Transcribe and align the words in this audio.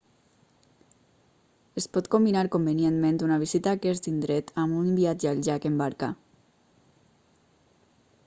es 1.81 1.85
pot 1.97 2.07
combinar 2.15 2.41
convenientment 2.55 3.19
una 3.27 3.37
visita 3.43 3.73
a 3.73 3.77
aquest 3.79 4.09
indret 4.13 4.49
amb 4.63 4.79
un 4.79 4.87
viatge 5.01 5.29
al 5.33 5.43
llac 5.49 5.67
en 5.71 5.75
barca 5.83 6.09